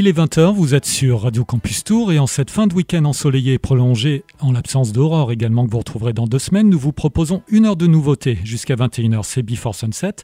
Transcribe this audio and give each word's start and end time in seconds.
Il 0.00 0.06
est 0.06 0.16
20h, 0.16 0.54
vous 0.54 0.76
êtes 0.76 0.84
sur 0.84 1.22
Radio 1.22 1.44
Campus 1.44 1.82
Tour 1.82 2.12
et 2.12 2.20
en 2.20 2.28
cette 2.28 2.52
fin 2.52 2.68
de 2.68 2.74
week-end 2.74 3.04
ensoleillé 3.04 3.54
et 3.54 3.58
prolongé, 3.58 4.22
en 4.38 4.52
l'absence 4.52 4.92
d'aurore 4.92 5.32
également 5.32 5.66
que 5.66 5.72
vous 5.72 5.78
retrouverez 5.78 6.12
dans 6.12 6.28
deux 6.28 6.38
semaines, 6.38 6.70
nous 6.70 6.78
vous 6.78 6.92
proposons 6.92 7.42
une 7.48 7.66
heure 7.66 7.74
de 7.74 7.88
nouveautés 7.88 8.38
jusqu'à 8.44 8.76
21h, 8.76 9.24
c'est 9.24 9.42
Before 9.42 9.74
Sunset. 9.74 10.14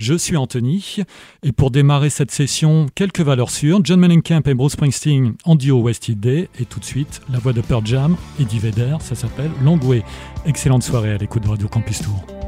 Je 0.00 0.14
suis 0.14 0.36
Anthony 0.36 0.96
et 1.44 1.52
pour 1.52 1.70
démarrer 1.70 2.10
cette 2.10 2.32
session, 2.32 2.88
quelques 2.96 3.20
valeurs 3.20 3.50
sûres, 3.50 3.78
John 3.84 4.00
Mellencamp 4.00 4.42
et 4.46 4.54
Bruce 4.54 4.72
Springsteen 4.72 5.34
en 5.44 5.54
duo 5.54 5.80
West 5.80 6.10
Day 6.10 6.48
et 6.58 6.64
tout 6.64 6.80
de 6.80 6.84
suite 6.84 7.20
la 7.32 7.38
voix 7.38 7.52
de 7.52 7.60
Pearl 7.60 7.86
Jam, 7.86 8.16
Eddie 8.40 8.58
Vedder, 8.58 8.96
ça 8.98 9.14
s'appelle 9.14 9.52
Long 9.62 9.78
Way. 9.84 10.02
Excellente 10.44 10.82
soirée 10.82 11.12
à 11.12 11.18
l'écoute 11.18 11.44
de 11.44 11.50
Radio 11.50 11.68
Campus 11.68 12.02
Tour. 12.02 12.39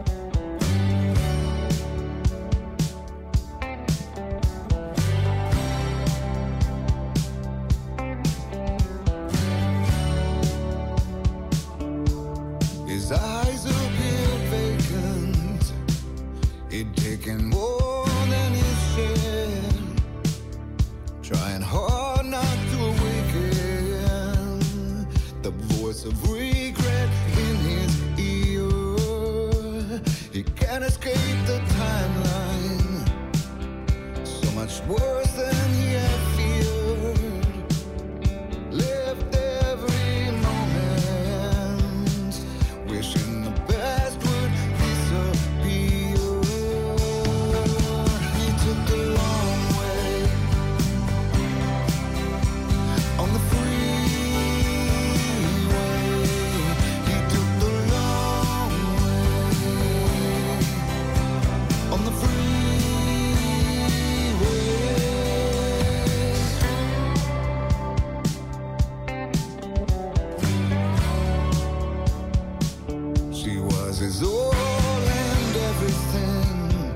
Is 74.02 74.20
all 74.20 74.52
and 74.52 75.56
everything, 75.56 76.92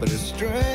but 0.00 0.10
it's 0.10 0.20
strange. 0.20 0.71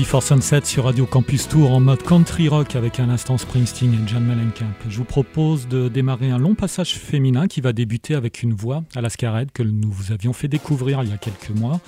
Before 0.00 0.22
Sunset 0.22 0.62
sur 0.64 0.84
Radio 0.84 1.04
Campus 1.04 1.46
Tour 1.46 1.72
en 1.72 1.78
mode 1.78 2.02
country 2.02 2.48
rock 2.48 2.74
avec 2.74 2.98
un 3.00 3.10
instant 3.10 3.36
Springsteen 3.36 3.92
et 3.92 3.98
John 4.08 4.24
Mellencamp. 4.24 4.72
Je 4.88 4.96
vous 4.96 5.04
propose 5.04 5.68
de 5.68 5.88
démarrer 5.88 6.30
un 6.30 6.38
long 6.38 6.54
passage 6.54 6.94
féminin 6.94 7.48
qui 7.48 7.60
va 7.60 7.74
débuter 7.74 8.14
avec 8.14 8.42
une 8.42 8.54
voix 8.54 8.82
à 8.96 9.02
la 9.02 9.10
Scarred 9.10 9.52
que 9.52 9.62
nous 9.62 9.90
vous 9.90 10.10
avions 10.10 10.32
fait 10.32 10.48
découvrir 10.48 11.02
il 11.02 11.10
y 11.10 11.12
a 11.12 11.18
quelques 11.18 11.50
mois. 11.50 11.80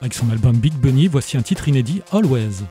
Avec 0.00 0.12
son 0.12 0.28
album 0.30 0.56
Big 0.56 0.74
Bunny, 0.74 1.06
voici 1.06 1.36
un 1.36 1.42
titre 1.42 1.68
inédit, 1.68 2.02
Always. 2.10 2.64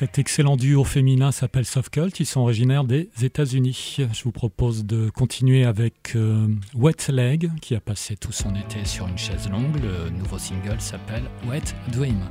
Cet 0.00 0.18
excellent 0.18 0.56
duo 0.56 0.82
féminin 0.82 1.30
s'appelle 1.30 1.66
Soft 1.66 1.90
Cult, 1.90 2.20
ils 2.20 2.24
sont 2.24 2.40
originaires 2.40 2.84
des 2.84 3.10
États-Unis. 3.20 3.98
Je 4.14 4.24
vous 4.24 4.32
propose 4.32 4.86
de 4.86 5.10
continuer 5.10 5.66
avec 5.66 6.16
euh, 6.16 6.48
Wet 6.74 7.12
Leg, 7.12 7.50
qui 7.60 7.74
a 7.74 7.80
passé 7.80 8.16
tout 8.16 8.32
son 8.32 8.54
été 8.54 8.86
sur 8.86 9.06
une 9.06 9.18
chaise 9.18 9.50
longue. 9.50 9.76
Le 9.82 10.08
nouveau 10.08 10.38
single 10.38 10.80
s'appelle 10.80 11.24
Wet 11.46 11.74
Dream. 11.92 12.30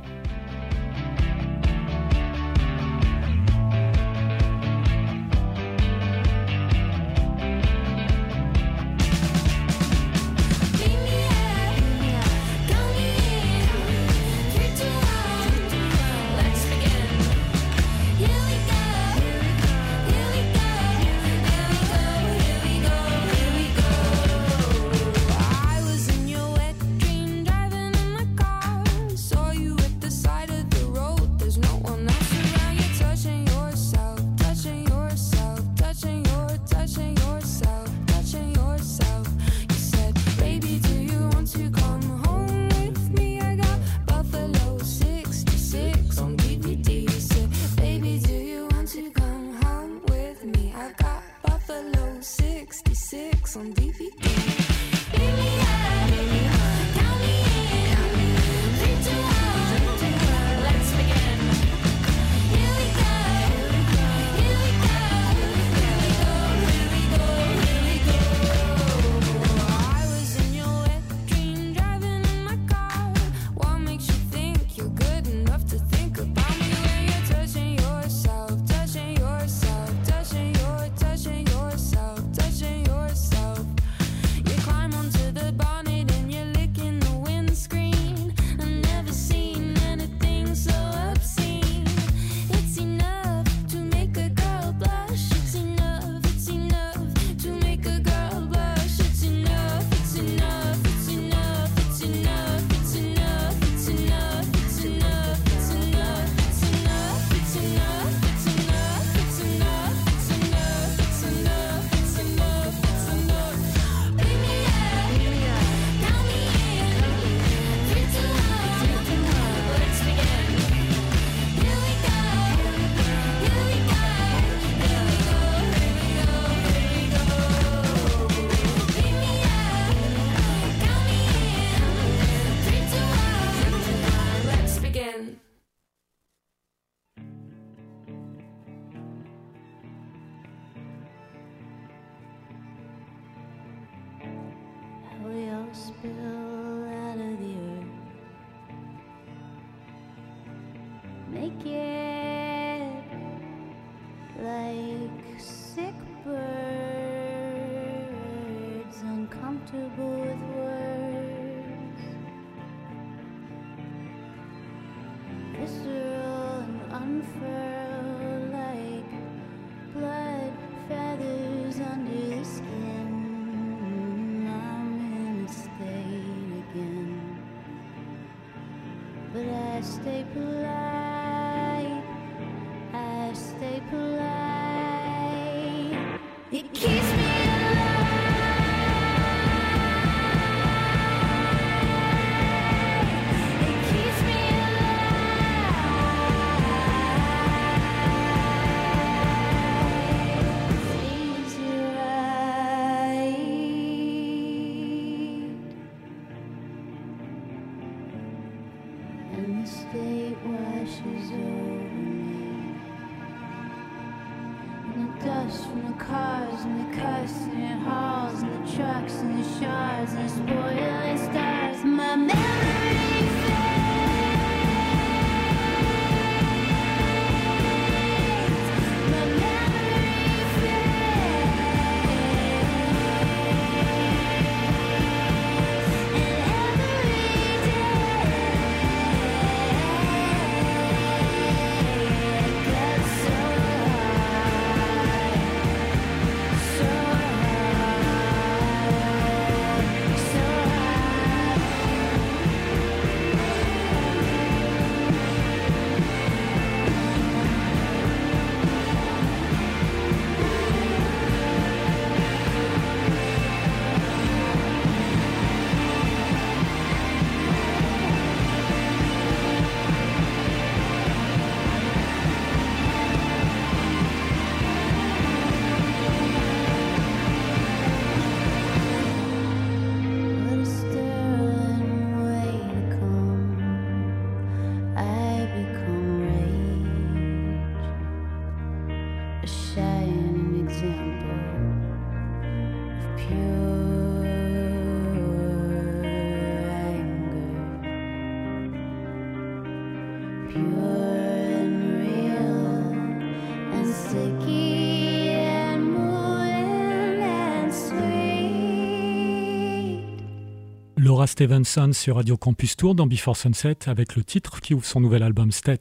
Stevenson 311.26 311.90
sur 311.92 312.16
Radio 312.16 312.36
Campus 312.36 312.76
Tour 312.76 312.94
dans 312.94 313.06
Before 313.06 313.36
Sunset 313.36 313.88
avec 313.88 314.16
le 314.16 314.24
titre 314.24 314.60
qui 314.60 314.74
ouvre 314.74 314.84
son 314.84 315.00
nouvel 315.00 315.22
album 315.22 315.52
Stet. 315.52 315.78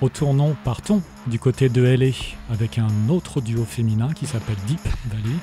Retournons, 0.00 0.56
partons 0.64 1.02
du 1.26 1.38
côté 1.38 1.68
de 1.68 1.82
LA 1.82 2.12
avec 2.50 2.78
un 2.78 3.08
autre 3.08 3.40
duo 3.40 3.64
féminin 3.64 4.12
qui 4.12 4.26
s'appelle 4.26 4.56
Deep 4.66 4.80
Valley 5.10 5.36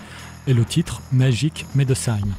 et 0.47 0.53
le 0.53 0.65
titre 0.65 1.01
Magic 1.11 1.65
Medicine. 1.75 2.33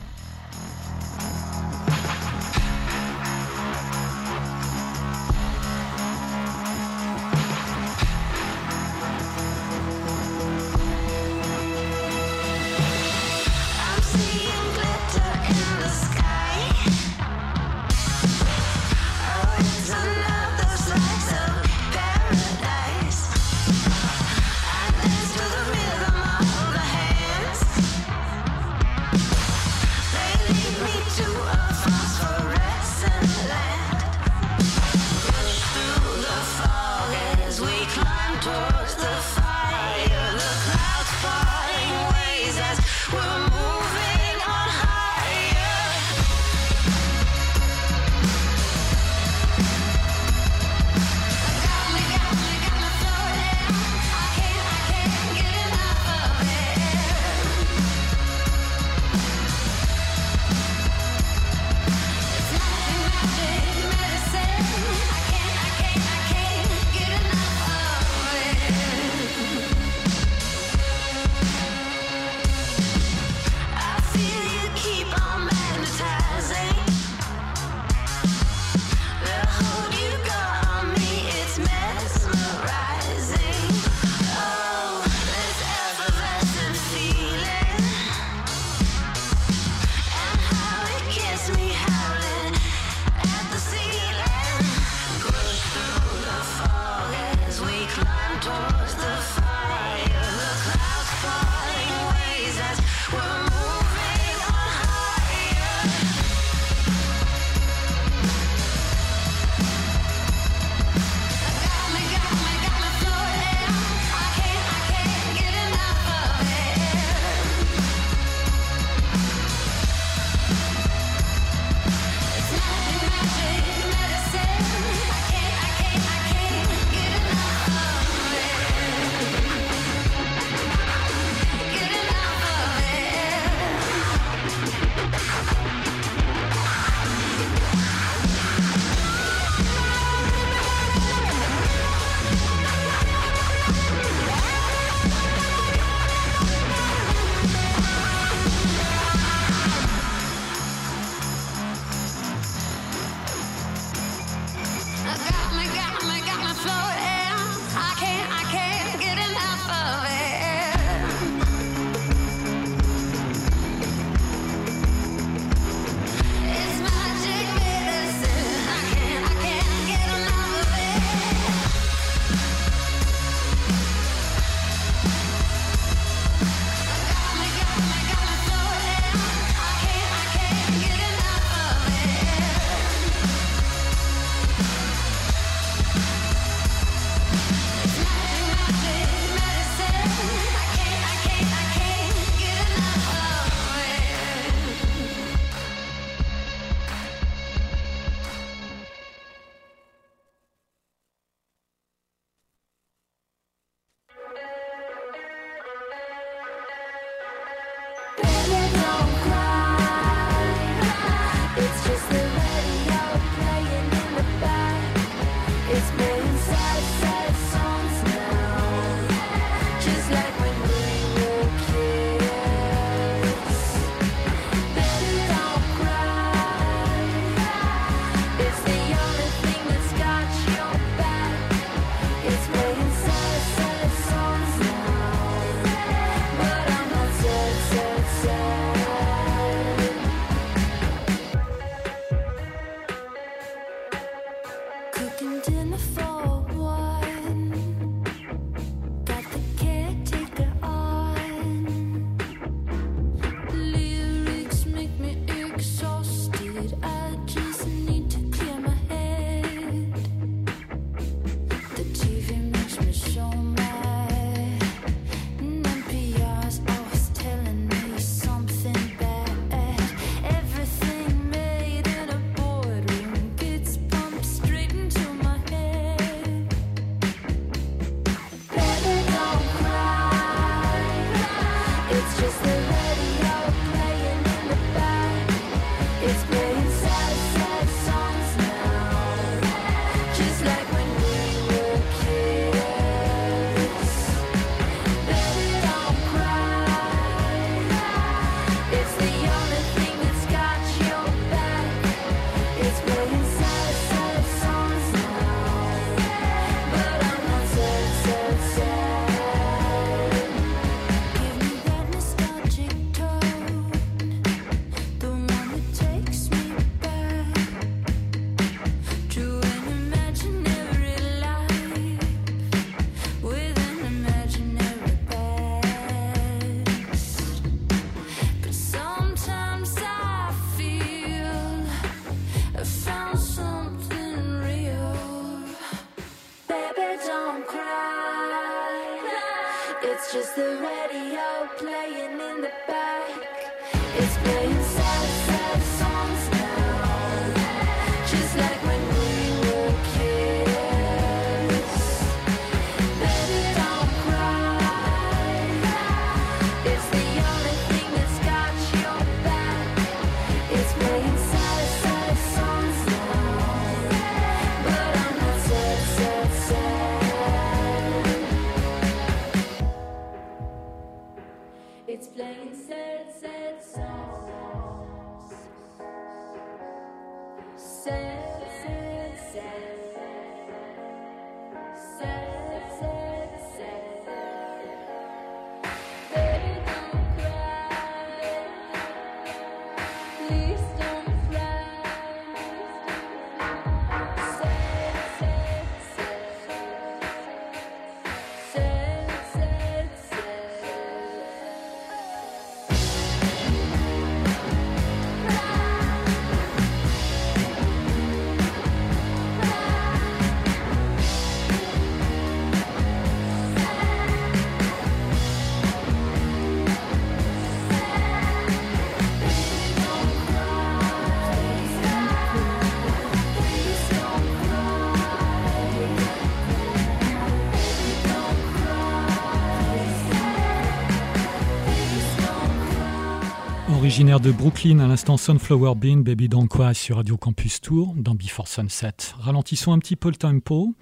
Originaire 433.93 434.21
de 434.21 434.33
Brooklyn, 434.33 434.79
à 434.79 434.87
l'instant 434.87 435.19
Sunflower 435.19 435.75
Bean, 435.75 435.99
Baby 435.99 436.27
Don't 436.27 436.49
Cry 436.49 436.75
sur 436.75 436.97
Radio 436.97 437.19
Campus 437.19 437.61
Tour, 437.61 437.93
dans 437.95 438.15
Before 438.15 438.49
Sunset. 438.49 438.95
Ralentissons 439.19 439.75
un 439.75 439.79
petit 439.79 439.97
peu 439.97 440.09
le 440.09 440.15
tempo. 440.15 440.75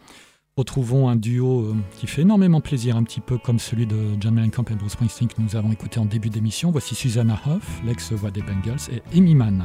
Retrouvons 0.56 1.08
un 1.08 1.16
duo 1.16 1.62
euh, 1.62 1.76
qui 1.96 2.06
fait 2.06 2.22
énormément 2.22 2.60
plaisir, 2.60 2.96
un 2.96 3.02
petit 3.02 3.18
peu 3.18 3.36
comme 3.36 3.58
celui 3.58 3.88
de 3.88 3.96
John 4.20 4.34
Mellencamp 4.34 4.62
et 4.70 4.76
Bruce 4.76 4.92
Springsteen 4.92 5.26
que 5.26 5.42
nous 5.42 5.56
avons 5.56 5.72
écouté 5.72 5.98
en 5.98 6.04
début 6.04 6.30
d'émission. 6.30 6.70
Voici 6.70 6.94
Susanna 6.94 7.36
Hoff, 7.46 7.80
l'ex-voix 7.84 8.30
des 8.30 8.42
Bengals, 8.42 8.78
et 8.92 9.02
Amy 9.18 9.34
Mann. 9.34 9.64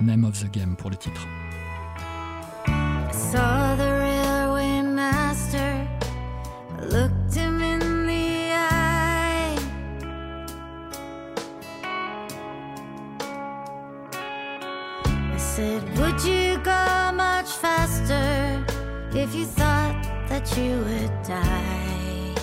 Name 0.00 0.22
of 0.22 0.38
the 0.38 0.48
Game 0.52 0.76
pour 0.76 0.90
le 0.90 0.96
titre. 0.96 1.26
If 19.26 19.34
you 19.34 19.46
thought 19.46 19.96
that 20.28 20.56
you 20.56 20.78
would 20.78 21.22
die. 21.22 22.34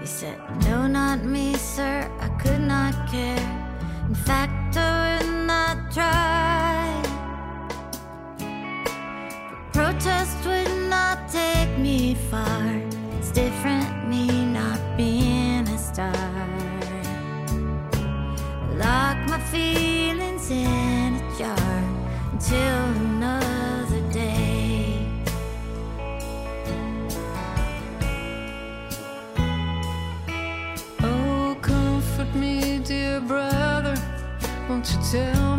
He 0.00 0.06
said, 0.06 0.38
No, 0.64 0.86
not 0.86 1.24
me, 1.24 1.54
sir, 1.54 2.10
I 2.20 2.28
could 2.42 2.60
not 2.60 2.94
care. 3.10 3.46
In 4.08 4.14
fact, 4.14 4.76
I 4.76 5.19
till 22.50 22.58
another 22.58 24.00
day. 24.10 25.06
Oh, 31.00 31.56
comfort 31.62 32.34
me, 32.34 32.80
dear 32.80 33.20
brother, 33.20 33.94
won't 34.68 34.90
you 34.90 34.98
tell 35.12 35.49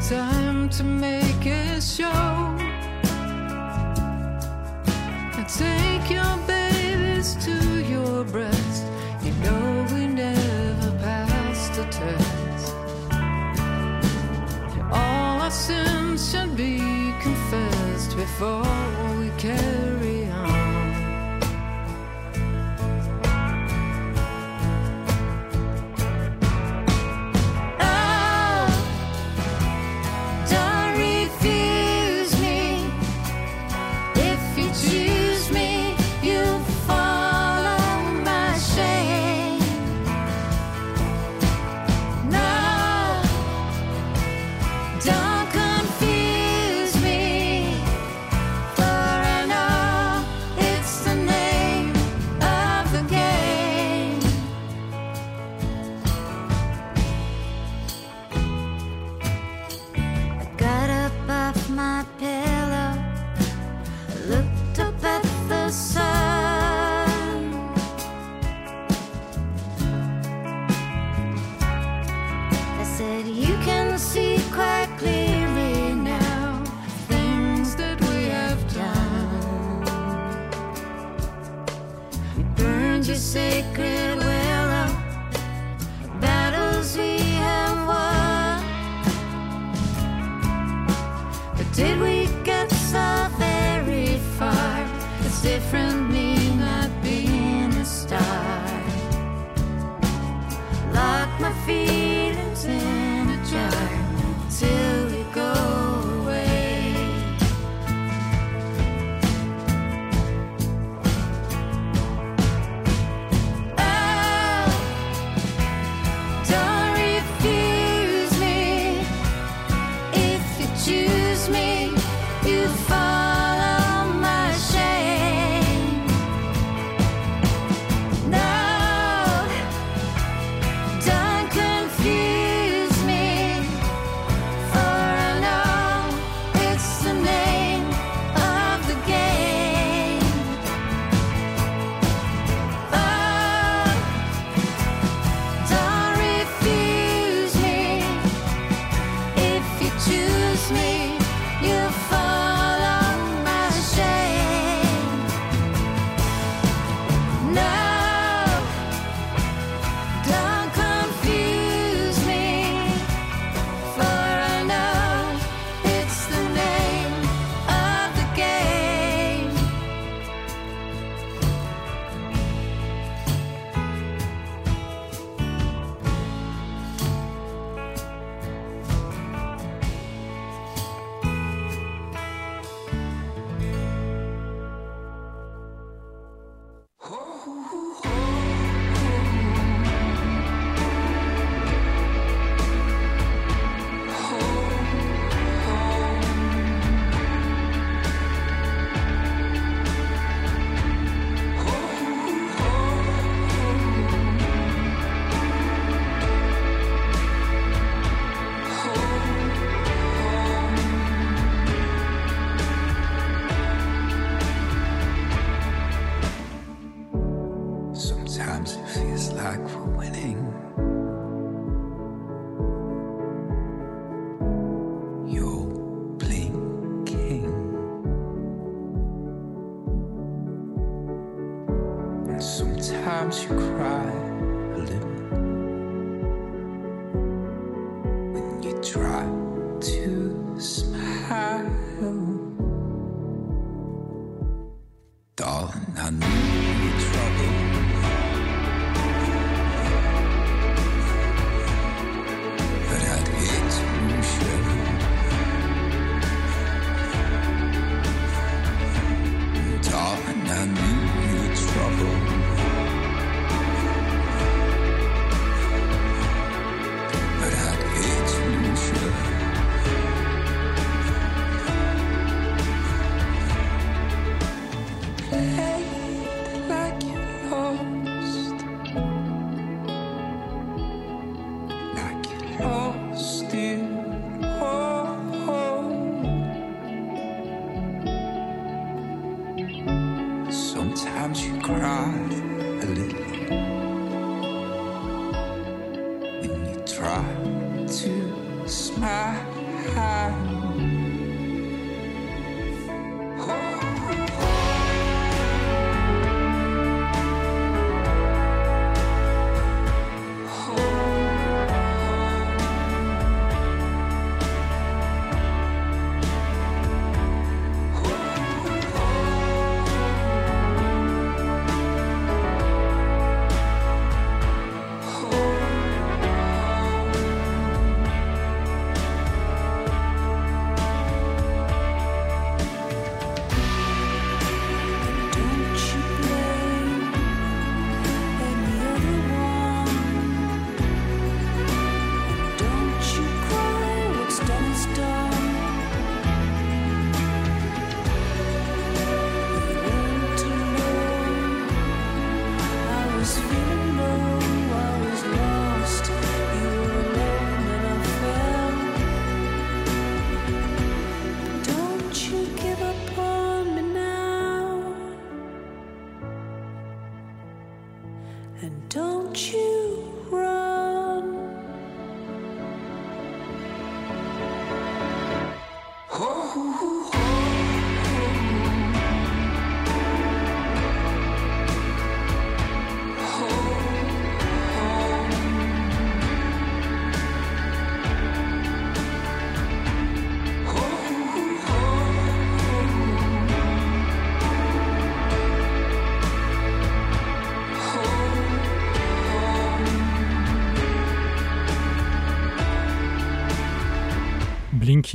time 0.00 0.68
to 0.70 0.84
make 0.84 1.46
it 1.46 1.82
show. 1.82 2.54
Take 5.56 6.10
your 6.10 6.36
babies 6.48 7.36
to 7.44 7.54
your 7.84 8.24
breast. 8.24 8.84
You 9.22 9.32
know 9.34 9.86
we 9.92 10.06
never 10.08 10.90
passed 10.98 11.74
the 11.74 11.84
test. 11.84 12.74
All 14.90 15.40
our 15.42 15.50
sins 15.50 16.30
should 16.30 16.56
be 16.56 16.78
confessed 17.22 18.16
before 18.16 18.66
we 19.20 19.30
carry 19.38 19.93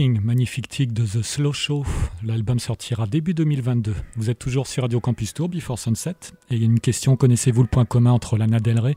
Magnifique 0.07 0.69
tic 0.69 0.93
de 0.93 1.03
The 1.03 1.21
Slow 1.21 1.51
Show. 1.51 1.83
L'album 2.23 2.57
sortira 2.57 3.05
début 3.05 3.33
2022. 3.33 3.93
Vous 4.15 4.29
êtes 4.29 4.39
toujours 4.39 4.65
sur 4.65 4.83
Radio 4.83 5.01
Campus 5.01 5.33
Tour, 5.33 5.49
Before 5.49 5.77
Sunset. 5.77 6.15
Et 6.49 6.55
il 6.55 6.59
y 6.59 6.61
a 6.61 6.65
une 6.65 6.79
question, 6.79 7.17
connaissez-vous 7.17 7.63
le 7.63 7.67
point 7.67 7.83
commun 7.83 8.13
entre 8.13 8.37
Lana 8.37 8.61
Del 8.61 8.79
Rey 8.79 8.95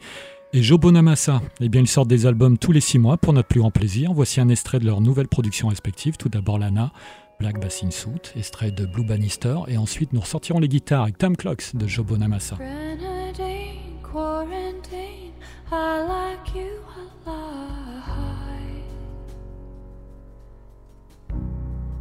et 0.53 0.63
Joe 0.63 0.79
Bonamassa? 0.79 1.43
Eh 1.61 1.69
bien, 1.69 1.81
ils 1.81 1.89
sortent 1.89 2.07
des 2.07 2.25
albums 2.27 2.57
tous 2.57 2.71
les 2.71 2.81
six 2.81 3.01
mois 3.01 3.17
pour 3.17 3.33
notre 3.33 3.49
plus 3.49 3.59
grand 3.59 3.73
plaisir. 3.73 4.13
Voici 4.13 4.41
un 4.41 4.49
extrait 4.49 4.79
de 4.79 4.87
leurs 4.87 5.01
nouvelles 5.01 5.27
productions 5.27 5.69
respectives. 5.69 6.17
Tout 6.17 6.29
d'abord 6.29 6.61
Lana, 6.61 6.93
Black 7.41 7.61
Bass 7.61 7.83
in 7.83 7.91
Suit, 7.91 8.33
extrait 8.37 8.71
de 8.71 8.87
Blue 8.87 9.05
Bannister. 9.05 9.57
Et 9.67 9.79
ensuite, 9.79 10.13
nous 10.13 10.21
ressortirons 10.21 10.61
les 10.61 10.69
guitares 10.69 11.03
avec 11.03 11.19
Time 11.19 11.37
Clocks 11.37 11.75
de 11.75 11.89
Joe 11.89 12.07
Bonamassa. 12.07 12.57
Quarantine. 14.05 15.33
I 15.73 16.05
like 16.07 16.55
you 16.55 16.85
alive. 17.27 17.72
It's 17.72 17.72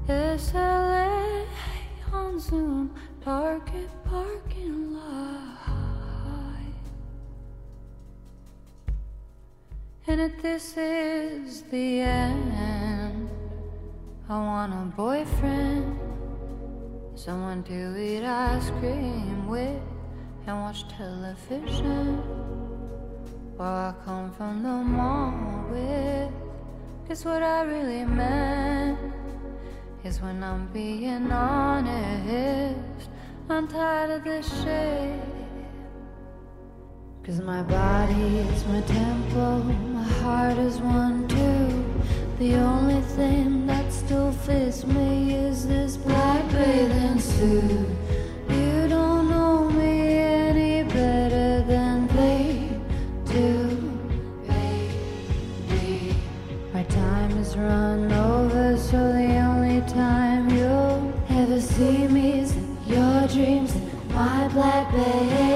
LA 0.09 1.45
on 2.11 2.39
Zoom, 2.39 2.93
Target 3.23 3.89
parking 4.03 4.93
lot. 4.93 5.51
And 10.07 10.19
if 10.21 10.41
this 10.41 10.75
is 10.75 11.61
the 11.63 12.01
end, 12.01 13.29
I 14.27 14.33
want 14.33 14.73
a 14.73 14.95
boyfriend, 14.95 15.99
someone 17.15 17.63
to 17.63 17.97
eat 17.97 18.25
ice 18.25 18.69
cream 18.79 19.47
with 19.47 19.81
and 20.47 20.57
watch 20.57 20.87
television. 20.89 22.17
While 23.55 23.89
I 23.89 23.93
come 24.03 24.31
from 24.31 24.63
the 24.63 24.69
mall 24.69 25.65
with, 25.69 26.33
guess 27.07 27.23
what 27.23 27.43
I 27.43 27.61
really 27.61 28.03
meant 28.05 29.20
is 30.03 30.19
when 30.21 30.43
I'm 30.43 30.67
being 30.73 31.31
honest. 31.31 33.09
I'm 33.49 33.67
tired 33.67 34.11
of 34.11 34.23
this 34.23 34.47
shit. 34.63 35.19
Cause 37.23 37.39
my 37.39 37.61
body 37.61 38.39
is 38.39 38.65
my 38.65 38.81
temple, 38.81 39.63
my 39.93 40.03
heart 40.03 40.57
is 40.57 40.79
one 40.79 41.27
too. 41.27 41.85
The 42.39 42.55
only 42.55 43.01
thing 43.01 43.67
that 43.67 43.93
still 43.93 44.31
fits 44.31 44.85
me 44.85 45.35
is 45.35 45.67
this 45.67 45.97
black 45.97 46.51
bathing 46.51 47.19
suit. 47.19 47.87
You 48.49 48.87
don't 48.87 49.29
know 49.29 49.69
me 49.69 50.17
any 50.17 50.83
better 50.83 51.61
than 51.61 52.07
they 52.07 52.69
do, 53.25 53.77
baby. 54.47 56.15
My 56.73 56.83
time 56.83 57.37
is 57.37 57.55
run 57.55 58.11
over, 58.11 58.40
time 59.87 60.49
you'll 60.49 61.13
ever 61.29 61.59
see 61.59 62.07
me 62.07 62.39
is 62.39 62.51
in 62.55 62.77
your 62.85 63.27
dreams 63.27 63.75
in 63.75 64.13
my 64.13 64.47
black 64.49 64.91
bathing 64.91 65.50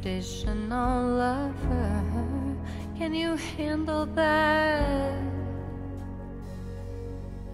traditional 0.00 1.08
lover. 1.08 2.02
Can 2.96 3.14
you 3.14 3.36
handle 3.36 4.06
that? 4.06 5.14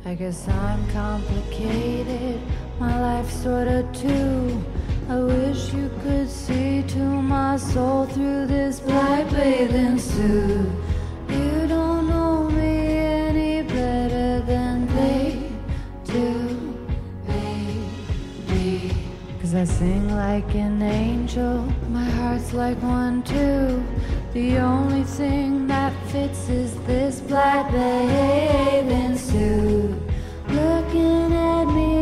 I 0.04 0.14
guess 0.14 0.48
I'm 0.48 0.88
complicated, 0.90 2.40
my 2.78 3.00
life's 3.00 3.42
sorta 3.42 3.84
too. 3.92 4.64
I 5.08 5.18
wish 5.18 5.72
you 5.72 5.90
could 6.02 6.30
see 6.30 6.84
to 6.88 6.98
my 6.98 7.56
soul 7.56 8.06
through 8.06 8.46
this 8.46 8.78
black 8.78 9.28
bathing 9.30 9.98
suit. 9.98 10.85
I 19.56 19.64
sing 19.64 20.14
like 20.14 20.54
an 20.54 20.82
angel, 20.82 21.64
my 21.88 22.04
heart's 22.04 22.52
like 22.52 22.76
one 22.82 23.22
too. 23.22 23.82
The 24.34 24.58
only 24.58 25.02
thing 25.04 25.66
that 25.68 25.94
fits 26.08 26.50
is 26.50 26.74
this 26.86 27.20
black 27.20 27.72
bathing 27.72 29.16
suit. 29.16 29.98
Looking 30.48 31.32
at 31.32 31.64
me 31.72 31.95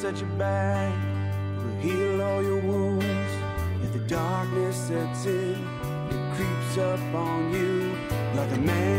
Set 0.00 0.20
you 0.20 0.26
back, 0.36 0.92
will 1.56 1.80
heal 1.80 2.20
all 2.20 2.42
your 2.42 2.60
wounds. 2.60 3.32
If 3.82 3.94
the 3.94 3.98
darkness 4.00 4.76
sets 4.76 5.24
in, 5.24 5.54
it 6.10 6.36
creeps 6.36 6.76
up 6.76 7.00
on 7.14 7.50
you 7.54 7.92
like 8.34 8.52
a 8.52 8.58
man 8.58 8.95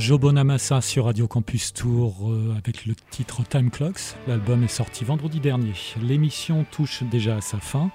Joe 0.00 0.18
Bonamassa 0.18 0.80
sur 0.80 1.04
Radio 1.04 1.28
Campus 1.28 1.74
Tour 1.74 2.30
euh, 2.30 2.54
avec 2.56 2.86
le 2.86 2.94
titre 3.10 3.42
Time 3.46 3.70
Clocks. 3.70 4.16
L'album 4.26 4.62
est 4.62 4.68
sorti 4.68 5.04
vendredi 5.04 5.40
dernier. 5.40 5.74
L'émission 6.02 6.64
touche 6.70 7.02
déjà 7.02 7.36
à 7.36 7.40
sa 7.42 7.58
fin. 7.58 7.90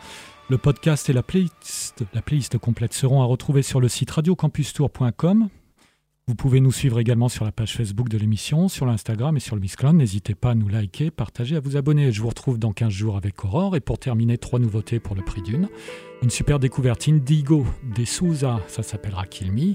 Le 0.48 0.60
podcast 0.60 1.10
et 1.10 1.14
la 1.14 1.24
playlist, 1.24 2.06
la 2.14 2.22
playlist 2.22 2.60
complète 2.60 2.94
seront 2.94 3.24
à 3.24 3.26
retrouver 3.26 3.64
sur 3.64 3.82
le 3.82 3.88
site 3.90 4.12
radiocampustour.com. 4.12 5.50
Vous 6.28 6.36
pouvez 6.36 6.60
nous 6.60 6.72
suivre 6.72 7.00
également 7.00 7.28
sur 7.28 7.44
la 7.44 7.52
page 7.52 7.76
Facebook 7.76 8.08
de 8.08 8.20
l'émission, 8.20 8.68
sur 8.68 8.86
l'Instagram 8.86 9.36
et 9.36 9.40
sur 9.40 9.56
le 9.56 9.62
Mixcloud. 9.62 9.96
N'hésitez 9.96 10.36
pas 10.36 10.52
à 10.52 10.56
nous 10.56 10.68
liker, 10.68 11.10
partager, 11.10 11.56
à 11.56 11.60
vous 11.60 11.76
abonner. 11.76 12.12
Je 12.12 12.22
vous 12.22 12.30
retrouve 12.30 12.60
dans 12.60 12.72
15 12.72 12.94
jours 12.94 13.18
avec 13.18 13.44
Aurore. 13.44 13.76
Et 13.76 13.80
pour 13.80 13.98
terminer, 13.98 14.38
trois 14.38 14.60
nouveautés 14.60 15.00
pour 15.00 15.16
le 15.16 15.24
prix 15.24 15.42
d'une. 15.42 15.70
Une 16.22 16.30
super 16.30 16.60
découverte 16.60 17.08
Indigo 17.08 17.66
des 17.96 18.06
Souza, 18.06 18.60
ça 18.68 18.84
s'appellera 18.84 19.26
Kill 19.26 19.52
Me. 19.52 19.74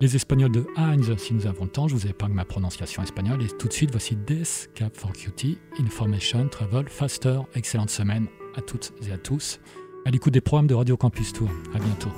Les 0.00 0.16
Espagnols 0.16 0.50
de 0.50 0.66
Heinz, 0.76 1.14
si 1.18 1.34
nous 1.34 1.46
avons 1.46 1.64
le 1.64 1.70
temps, 1.70 1.86
je 1.86 1.94
vous 1.94 2.06
épargne 2.06 2.32
ma 2.32 2.46
prononciation 2.46 3.02
espagnole. 3.02 3.42
Et 3.42 3.48
tout 3.48 3.68
de 3.68 3.72
suite, 3.72 3.90
voici 3.90 4.16
Death 4.16 4.70
Cap 4.74 4.96
for 4.96 5.12
Cutie, 5.12 5.58
Information 5.78 6.48
Travel 6.48 6.88
Faster. 6.88 7.40
Excellente 7.54 7.90
semaine 7.90 8.26
à 8.56 8.62
toutes 8.62 8.94
et 9.06 9.12
à 9.12 9.18
tous. 9.18 9.60
À 10.06 10.10
l'écoute 10.10 10.32
des 10.32 10.40
programmes 10.40 10.68
de 10.68 10.74
Radio 10.74 10.96
Campus 10.96 11.34
Tour. 11.34 11.50
À 11.74 11.78
bientôt. 11.78 12.08